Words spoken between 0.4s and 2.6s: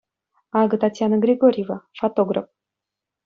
Акӑ Татьяна Григорьева-- фотограф.